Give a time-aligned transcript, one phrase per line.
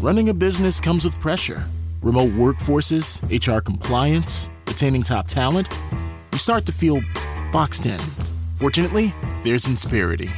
[0.00, 1.64] Running a business comes with pressure.
[2.02, 5.70] Remote workforces, HR compliance, retaining top talent.
[6.32, 7.00] You start to feel
[7.50, 7.98] boxed in.
[8.56, 10.30] Fortunately, there's Insperity.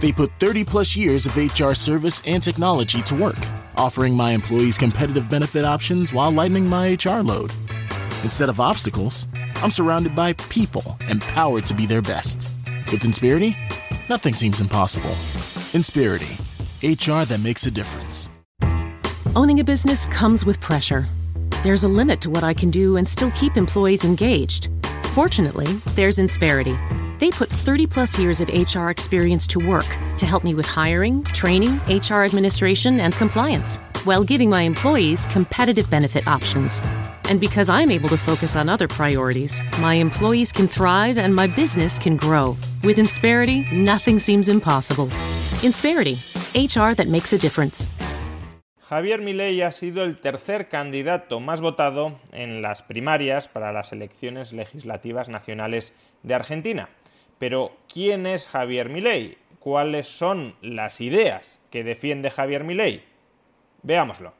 [0.00, 3.36] They put 30 plus years of HR service and technology to work,
[3.76, 7.52] offering my employees competitive benefit options while lightening my HR load.
[8.24, 12.50] Instead of obstacles, I'm surrounded by people empowered to be their best.
[12.90, 13.58] With Insperity,
[14.08, 15.14] nothing seems impossible.
[15.74, 16.40] Insperity,
[16.82, 18.30] HR that makes a difference.
[19.34, 21.06] Owning a business comes with pressure.
[21.62, 24.68] There's a limit to what I can do and still keep employees engaged.
[25.14, 26.76] Fortunately, there's Insperity.
[27.18, 29.86] They put 30 plus years of HR experience to work
[30.18, 35.88] to help me with hiring, training, HR administration, and compliance, while giving my employees competitive
[35.88, 36.82] benefit options.
[37.30, 41.46] And because I'm able to focus on other priorities, my employees can thrive and my
[41.46, 42.54] business can grow.
[42.84, 45.06] With Insperity, nothing seems impossible.
[45.62, 46.18] Insperity,
[46.54, 47.88] HR that makes a difference.
[48.92, 54.52] Javier Milei ha sido el tercer candidato más votado en las primarias para las elecciones
[54.52, 56.90] legislativas nacionales de Argentina.
[57.38, 59.38] Pero, ¿quién es Javier Milei?
[59.60, 63.02] ¿Cuáles son las ideas que defiende Javier Milei?
[63.82, 64.34] Veámoslo.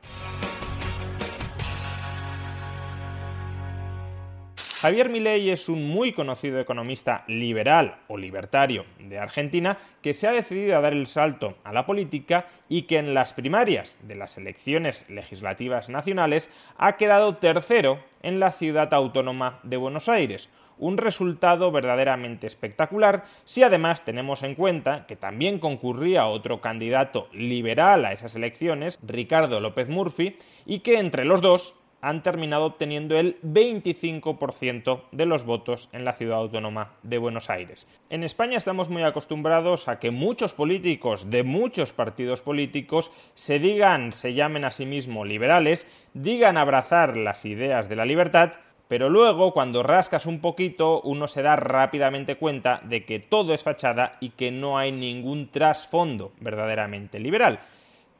[4.82, 10.32] Javier Milei es un muy conocido economista liberal o libertario de Argentina que se ha
[10.32, 14.38] decidido a dar el salto a la política y que en las primarias de las
[14.38, 21.70] elecciones legislativas nacionales ha quedado tercero en la ciudad autónoma de Buenos Aires, un resultado
[21.70, 28.34] verdaderamente espectacular si además tenemos en cuenta que también concurría otro candidato liberal a esas
[28.34, 30.36] elecciones, Ricardo López Murphy,
[30.66, 36.12] y que entre los dos han terminado obteniendo el 25% de los votos en la
[36.12, 37.86] ciudad autónoma de Buenos Aires.
[38.10, 44.12] En España estamos muy acostumbrados a que muchos políticos de muchos partidos políticos se digan,
[44.12, 48.54] se llamen a sí mismos liberales, digan abrazar las ideas de la libertad,
[48.88, 53.62] pero luego cuando rascas un poquito uno se da rápidamente cuenta de que todo es
[53.62, 57.60] fachada y que no hay ningún trasfondo verdaderamente liberal.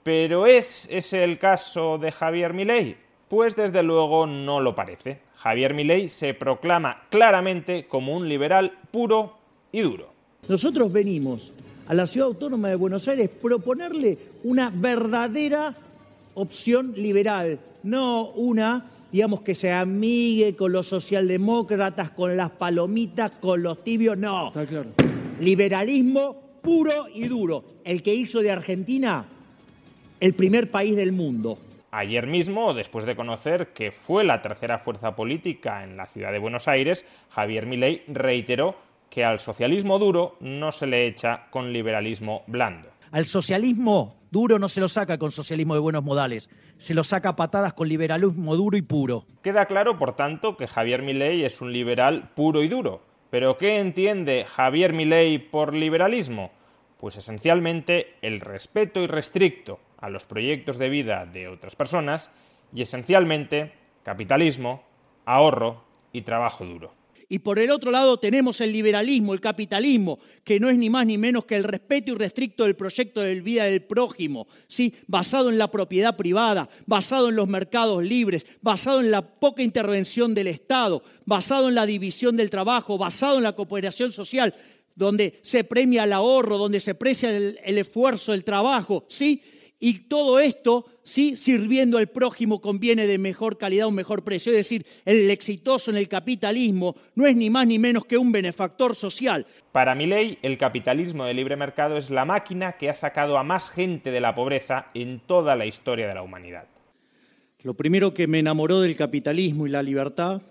[0.04, 2.97] Pero ¿es ese el caso de Javier Milei?
[3.32, 5.20] Pues desde luego no lo parece.
[5.38, 9.38] Javier Milei se proclama claramente como un liberal puro
[9.72, 10.12] y duro.
[10.48, 11.50] Nosotros venimos
[11.88, 15.75] a la ciudad autónoma de Buenos Aires proponerle una verdadera
[16.34, 23.62] opción liberal, no una, digamos, que se amigue con los socialdemócratas, con las palomitas, con
[23.62, 24.53] los tibios, no.
[25.41, 29.25] Liberalismo puro y duro, el que hizo de Argentina
[30.20, 31.56] el primer país del mundo.
[31.94, 36.38] Ayer mismo, después de conocer que fue la tercera fuerza política en la ciudad de
[36.38, 38.76] Buenos Aires, Javier Milei reiteró
[39.10, 42.88] que al socialismo duro no se le echa con liberalismo blando.
[43.10, 46.48] Al socialismo duro no se lo saca con socialismo de buenos modales,
[46.78, 49.26] se lo saca a patadas con liberalismo duro y puro.
[49.42, 53.02] Queda claro, por tanto, que Javier Milei es un liberal puro y duro.
[53.28, 56.52] ¿Pero qué entiende Javier Milei por liberalismo?
[56.97, 62.30] Pues esencialmente el respeto irrestricto a los proyectos de vida de otras personas
[62.74, 64.82] y esencialmente capitalismo,
[65.24, 66.92] ahorro y trabajo duro.
[67.28, 71.06] Y por el otro lado tenemos el liberalismo, el capitalismo, que no es ni más
[71.06, 74.92] ni menos que el respeto irrestricto del proyecto de vida del prójimo, ¿sí?
[75.06, 80.34] basado en la propiedad privada, basado en los mercados libres, basado en la poca intervención
[80.34, 84.54] del Estado, basado en la división del trabajo, basado en la cooperación social,
[84.94, 89.40] donde se premia el ahorro, donde se aprecia el, el esfuerzo, el trabajo, ¿sí?
[89.84, 94.52] Y todo esto, sí, sirviendo al prójimo conviene de mejor calidad, un mejor precio.
[94.52, 98.31] Es decir, el exitoso en el capitalismo no es ni más ni menos que un
[98.31, 99.44] benefactor social.
[99.73, 103.43] Para mi ley, el capitalismo de libre mercado es la máquina que ha sacado a
[103.43, 106.69] más gente de la pobreza en toda la historia de la humanidad.
[107.64, 110.43] Lo primero que me enamoró del capitalismo y la libertad,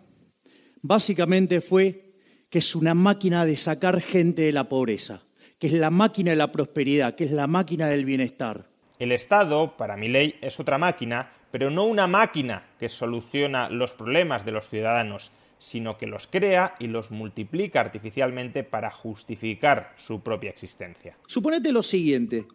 [0.81, 2.15] básicamente fue
[2.49, 5.23] que es una máquina de sacar gente de la pobreza,
[5.57, 8.70] que es la máquina de la prosperidad, que es la máquina del bienestar.
[9.01, 13.95] El Estado, para mi ley, es otra máquina, pero no una máquina que soluciona los
[13.95, 20.21] problemas de los ciudadanos, sino que los crea y los multiplica artificialmente para justificar su
[20.21, 21.17] propia existencia.
[21.25, 22.45] Suponete lo siguiente,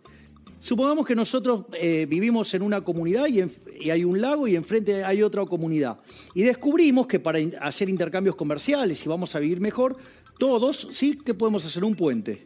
[0.60, 3.42] Supongamos que nosotros eh, vivimos en una comunidad y,
[3.84, 5.98] y, hay un lago y enfrente hay otra comunidad.
[6.32, 9.96] Y descubrimos que para hacer intercambios comerciales y vamos a vivir mejor,
[10.38, 12.44] todos sí que podemos hacer un puente.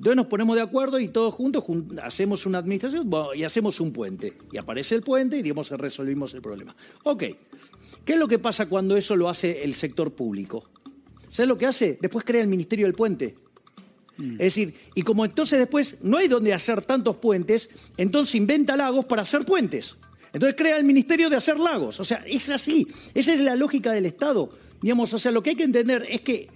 [0.00, 1.62] Entonces nos ponemos de acuerdo y todos juntos
[2.02, 4.32] hacemos una administración y hacemos un puente.
[4.50, 6.74] Y aparece el puente y digamos resolvimos el problema.
[7.02, 7.24] Ok,
[8.06, 10.70] ¿qué es lo que pasa cuando eso lo hace el sector público?
[11.28, 11.98] ¿Sabes lo que hace?
[12.00, 13.34] Después crea el Ministerio del Puente.
[14.16, 14.32] Mm.
[14.32, 17.68] Es decir, y como entonces después no hay donde hacer tantos puentes,
[17.98, 19.98] entonces inventa lagos para hacer puentes.
[20.32, 22.00] Entonces crea el Ministerio de hacer lagos.
[22.00, 22.88] O sea, es así.
[23.12, 24.48] Esa es la lógica del Estado.
[24.80, 26.48] Digamos, o sea, lo que hay que entender es que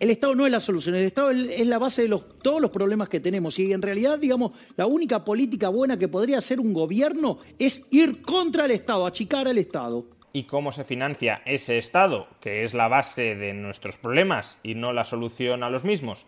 [0.00, 2.70] el Estado no es la solución, el Estado es la base de los, todos los
[2.70, 3.58] problemas que tenemos.
[3.58, 8.22] Y en realidad, digamos, la única política buena que podría hacer un gobierno es ir
[8.22, 10.06] contra el Estado, achicar al Estado.
[10.32, 14.94] ¿Y cómo se financia ese Estado, que es la base de nuestros problemas y no
[14.94, 16.24] la solución a los mismos?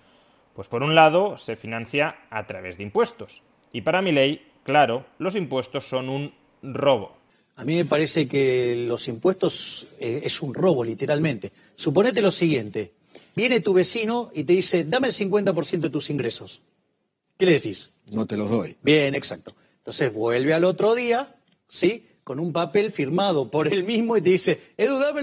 [0.54, 3.42] Pues por un lado, se financia a través de impuestos.
[3.72, 7.16] Y para mi ley, claro, los impuestos son un robo.
[7.56, 11.52] A mí me parece que los impuestos eh, es un robo, literalmente.
[11.74, 12.92] Suponete lo siguiente.
[13.34, 16.62] Viene tu vecino y te dice, dame el 50% de tus ingresos.
[17.38, 17.90] ¿Qué le decís?
[18.10, 18.76] No te los doy.
[18.82, 19.54] Bien, exacto.
[19.78, 21.34] Entonces vuelve al otro día,
[21.68, 22.06] ¿sí?
[22.24, 25.22] Con un papel firmado por él mismo y te dice, Edu, dame,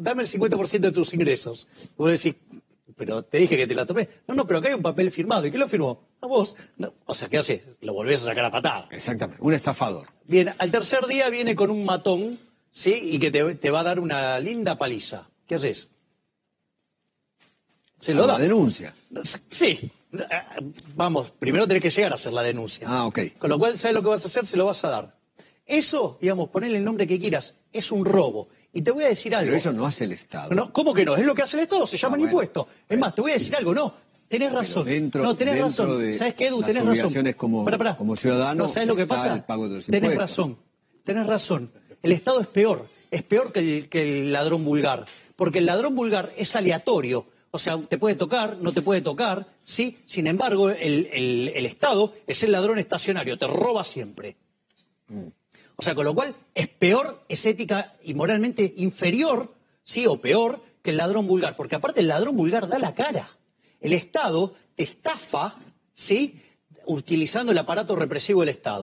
[0.00, 1.68] dame el 50% de tus ingresos.
[1.82, 2.34] Y vos decís,
[3.00, 4.10] pero te dije que te la tomé.
[4.28, 5.46] No, no, pero acá hay un papel firmado.
[5.46, 6.02] ¿Y quién lo firmó?
[6.20, 6.54] A vos.
[7.06, 7.62] O sea, ¿qué haces?
[7.80, 8.88] Lo volvés a sacar a patada.
[8.90, 10.06] Exactamente, un estafador.
[10.26, 12.38] Bien, al tercer día viene con un matón,
[12.70, 12.92] ¿sí?
[12.92, 15.30] Y que te, va a dar una linda paliza.
[15.46, 15.88] ¿Qué haces?
[18.00, 18.32] Se lo da.
[18.34, 18.92] La denuncia.
[19.48, 19.90] Sí.
[20.96, 22.86] Vamos, primero tenés que llegar a hacer la denuncia.
[22.90, 23.20] Ah, ok.
[23.38, 24.44] Con lo cual, ¿sabes lo que vas a hacer?
[24.44, 25.14] Se lo vas a dar.
[25.66, 28.48] Eso, digamos, ponerle el nombre que quieras, es un robo.
[28.72, 29.46] Y te voy a decir algo.
[29.46, 30.52] Pero eso no hace el Estado.
[30.54, 31.14] No, ¿Cómo que no?
[31.14, 32.66] Es lo que hace el Estado, se llama ah, impuesto.
[32.88, 33.94] Es más, te voy a decir algo, no.
[34.28, 34.84] Tenés razón.
[34.84, 36.14] Dentro, no, tenés razón.
[36.14, 36.62] ¿Sabes qué, Edu?
[36.62, 37.32] Tenés razón.
[37.32, 38.62] Como, como ciudadano.
[38.62, 39.44] No, ¿sabes lo que pasa?
[39.88, 40.56] tenés razón.
[41.04, 41.70] Tenés razón.
[42.02, 42.86] El Estado es peor.
[43.10, 45.04] Es peor que el, que el ladrón vulgar.
[45.34, 47.26] Porque el ladrón vulgar es aleatorio.
[47.52, 49.98] O sea, te puede tocar, no te puede tocar, ¿sí?
[50.06, 54.36] Sin embargo, el, el Estado es el ladrón estacionario, te roba siempre.
[55.08, 55.26] Mm.
[55.80, 60.62] O sea, con lo cual es peor, es ética y moralmente inferior, sí, o peor
[60.82, 63.30] que el ladrón vulgar, porque aparte el ladrón vulgar da la cara.
[63.80, 65.56] El Estado te estafa,
[65.92, 66.42] sí,
[66.84, 68.82] utilizando el aparato represivo del Estado.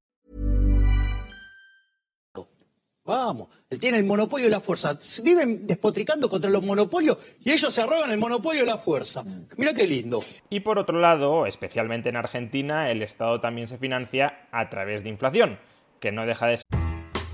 [3.03, 4.97] Vamos, él tiene el monopolio de la fuerza.
[5.23, 9.23] Viven despotricando contra los monopolios y ellos se arrogan el monopolio de la fuerza.
[9.57, 10.23] Mira qué lindo.
[10.51, 15.09] Y por otro lado, especialmente en Argentina, el Estado también se financia a través de
[15.09, 15.57] inflación,
[15.99, 16.65] que no deja de ser.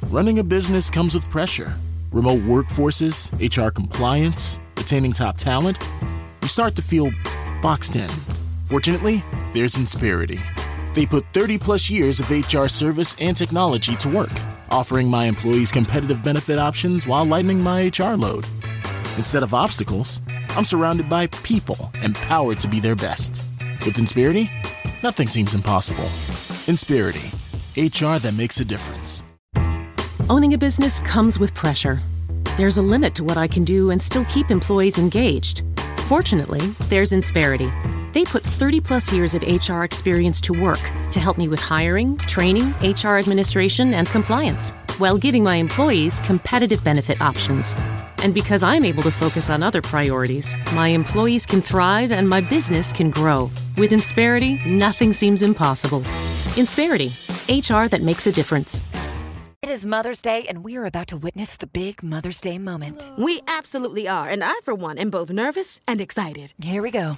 [0.09, 1.73] Running a business comes with pressure.
[2.13, 5.77] Remote workforces, HR compliance, retaining top talent.
[6.41, 7.11] You start to feel
[7.61, 8.09] boxed in.
[8.63, 9.21] Fortunately,
[9.53, 10.39] there's Insperity.
[10.97, 14.31] They put 30 plus years of HR service and technology to work
[14.71, 18.47] offering my employees competitive benefit options while lightening my HR load.
[19.15, 23.45] Instead of obstacles, I'm surrounded by people empowered to be their best.
[23.85, 24.49] With Inspirity,
[25.03, 26.09] nothing seems impossible.
[26.65, 27.29] Inspirity,
[27.77, 29.23] HR that makes a difference.
[30.31, 32.01] Owning a business comes with pressure.
[32.57, 35.61] There's a limit to what I can do and still keep employees engaged.
[36.07, 37.71] Fortunately, there's Insperity.
[38.17, 40.81] They put 30 plus years of HR experience to work
[41.11, 46.83] to help me with hiring, training, HR administration, and compliance, while giving my employees competitive
[46.83, 47.75] benefit options.
[48.23, 52.41] And because I'm able to focus on other priorities, my employees can thrive and my
[52.41, 53.51] business can grow.
[53.77, 56.01] With Insperity, nothing seems impossible.
[56.55, 57.11] Insperity,
[57.47, 58.81] HR that makes a difference.
[59.61, 63.11] It is Mother's Day, and we are about to witness the big Mother's Day moment.
[63.19, 66.55] We absolutely are, and I, for one, am both nervous and excited.
[66.59, 67.17] Here we go.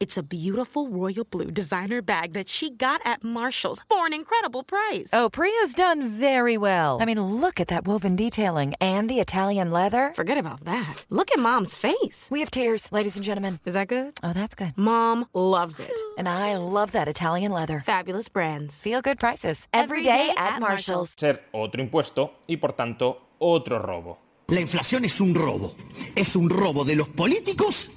[0.00, 4.62] It's a beautiful royal blue designer bag that she got at Marshall's for an incredible
[4.62, 5.10] price.
[5.12, 6.98] Oh, Priya's done very well.
[7.00, 10.12] I mean, look at that woven detailing and the Italian leather.
[10.14, 11.04] Forget about that.
[11.10, 12.28] Look at Mom's face.
[12.30, 13.60] We have tears, ladies and gentlemen.
[13.64, 14.14] Is that good?
[14.22, 14.72] Oh, that's good.
[14.76, 15.92] Mom loves it.
[16.18, 17.82] And I love that Italian leather.
[17.84, 18.80] Fabulous brands.
[18.80, 19.66] Feel good prices.
[19.72, 21.12] Every day at Marshall's.
[21.18, 24.18] Ser otro impuesto y por tanto otro robo.
[24.48, 25.74] La inflación es un robo.
[26.14, 27.90] Es un robo de los políticos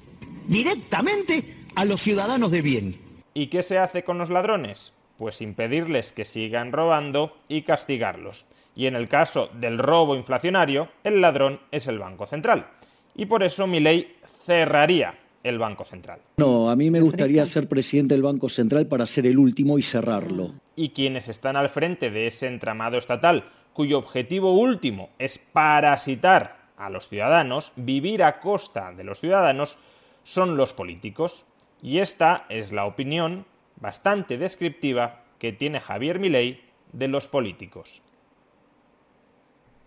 [0.47, 1.43] directamente
[1.77, 2.99] a los ciudadanos de bien.
[3.35, 4.93] ¿Y qué se hace con los ladrones?
[5.19, 8.45] Pues impedirles que sigan robando y castigarlos.
[8.75, 12.65] Y en el caso del robo inflacionario, el ladrón es el Banco Central.
[13.15, 16.19] Y por eso mi ley cerraría el Banco Central.
[16.37, 19.83] No, a mí me gustaría ser presidente del Banco Central para ser el último y
[19.83, 20.55] cerrarlo.
[20.75, 26.89] Y quienes están al frente de ese entramado estatal, cuyo objetivo último es parasitar a
[26.89, 29.77] los ciudadanos, vivir a costa de los ciudadanos,
[30.23, 31.45] son los políticos.
[31.81, 38.01] Y esta es la opinión bastante descriptiva que tiene Javier Milei de los políticos.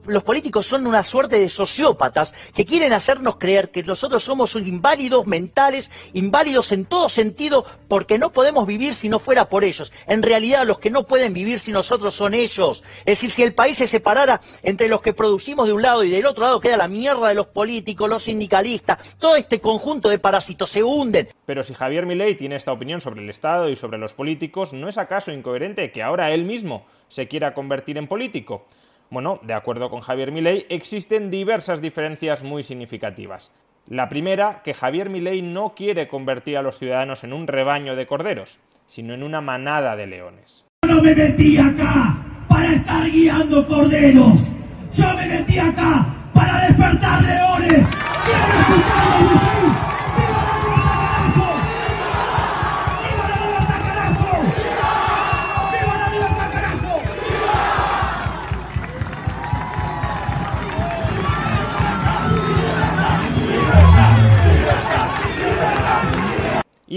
[0.07, 5.27] Los políticos son una suerte de sociópatas que quieren hacernos creer que nosotros somos inválidos
[5.27, 9.93] mentales, inválidos en todo sentido, porque no podemos vivir si no fuera por ellos.
[10.07, 12.83] En realidad, los que no pueden vivir sin nosotros son ellos.
[13.01, 16.11] Es decir, si el país se separara entre los que producimos de un lado y
[16.11, 20.19] del otro lado, queda la mierda de los políticos, los sindicalistas, todo este conjunto de
[20.19, 21.29] parásitos se hunden.
[21.45, 24.89] Pero si Javier Milei tiene esta opinión sobre el Estado y sobre los políticos, ¿no
[24.89, 28.67] es acaso incoherente que ahora él mismo se quiera convertir en político?
[29.11, 33.51] Bueno, de acuerdo con Javier Milei, existen diversas diferencias muy significativas.
[33.89, 38.07] La primera, que Javier Milei no quiere convertir a los ciudadanos en un rebaño de
[38.07, 40.65] corderos, sino en una manada de leones.
[40.87, 44.49] Yo no me metí acá para estar guiando corderos.
[44.95, 47.50] Yo me metí acá para despertar leones.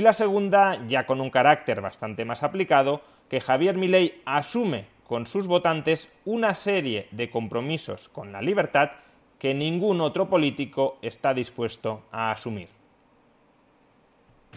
[0.03, 5.47] La segunda, ya con un carácter bastante más aplicado, que Javier Milei asume con sus
[5.47, 8.91] votantes una serie de compromisos con la libertad
[9.39, 12.69] que ningún otro político está dispuesto a asumir.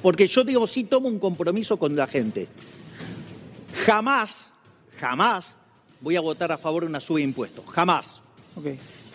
[0.03, 2.49] Porque yo digo, sí tomo un compromiso con la gente.
[3.85, 4.53] Jamás,
[4.99, 5.57] jamás
[6.01, 7.65] voy a votar a favor de una suba de impuestos.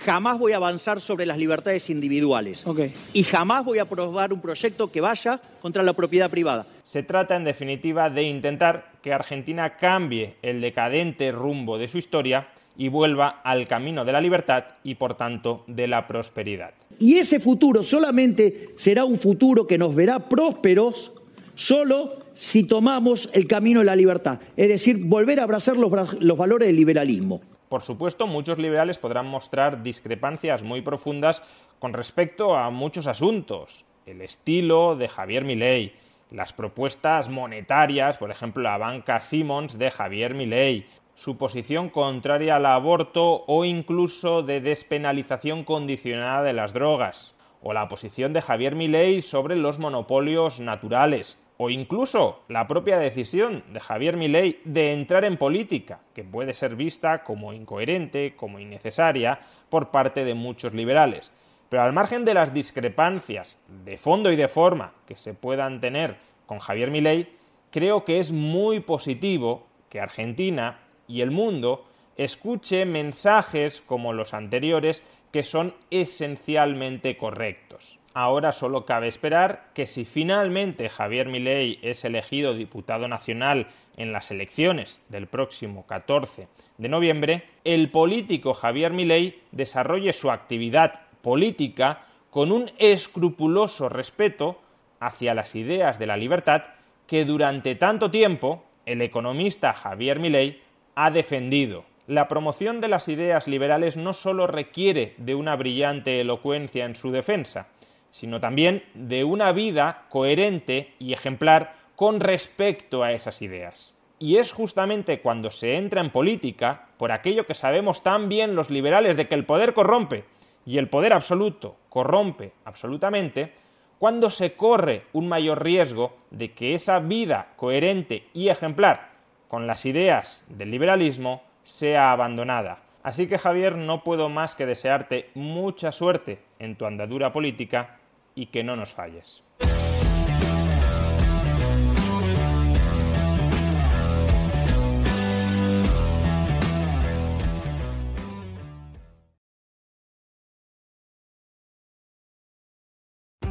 [0.05, 0.39] Jamás.
[0.39, 2.65] Voy a avanzar sobre las libertades individuales.
[3.13, 6.65] Y jamás voy a aprobar un proyecto que vaya contra la propiedad privada.
[6.83, 12.47] Se trata, en definitiva, de intentar que Argentina cambie el decadente rumbo de su historia
[12.77, 16.71] y vuelva al camino de la libertad y, por tanto, de la prosperidad.
[16.99, 21.11] Y ese futuro solamente será un futuro que nos verá prósperos
[21.55, 26.37] solo si tomamos el camino de la libertad, es decir, volver a abrazar los, los
[26.37, 27.41] valores del liberalismo.
[27.71, 31.41] Por supuesto, muchos liberales podrán mostrar discrepancias muy profundas
[31.79, 33.85] con respecto a muchos asuntos.
[34.05, 35.93] El estilo de Javier Milei,
[36.31, 40.85] las propuestas monetarias, por ejemplo, la banca Simmons de Javier Milei,
[41.15, 47.87] su posición contraria al aborto o incluso de despenalización condicionada de las drogas, o la
[47.87, 54.17] posición de Javier Milei sobre los monopolios naturales, o incluso la propia decisión de Javier
[54.17, 59.39] Milei de entrar en política, que puede ser vista como incoherente, como innecesaria
[59.69, 61.31] por parte de muchos liberales.
[61.69, 66.17] Pero al margen de las discrepancias de fondo y de forma que se puedan tener
[66.47, 67.29] con Javier Milei,
[67.69, 71.85] creo que es muy positivo que Argentina y el mundo
[72.17, 77.99] escuche mensajes como los anteriores que son esencialmente correctos.
[78.13, 84.31] Ahora solo cabe esperar que si finalmente Javier Milei es elegido diputado nacional en las
[84.31, 92.51] elecciones del próximo 14 de noviembre, el político Javier Milei desarrolle su actividad política con
[92.51, 94.59] un escrupuloso respeto
[94.99, 96.63] hacia las ideas de la libertad
[97.07, 100.61] que durante tanto tiempo el economista Javier Milei
[100.95, 101.85] ha defendido.
[102.07, 107.11] La promoción de las ideas liberales no solo requiere de una brillante elocuencia en su
[107.11, 107.67] defensa,
[108.09, 113.93] sino también de una vida coherente y ejemplar con respecto a esas ideas.
[114.17, 118.69] Y es justamente cuando se entra en política, por aquello que sabemos tan bien los
[118.69, 120.25] liberales de que el poder corrompe
[120.65, 123.53] y el poder absoluto corrompe absolutamente,
[123.99, 129.11] cuando se corre un mayor riesgo de que esa vida coherente y ejemplar
[129.47, 132.79] con las ideas del liberalismo sea abandonada.
[133.03, 137.99] Así que Javier, no puedo más que desearte mucha suerte en tu andadura política
[138.35, 139.43] y que no nos falles.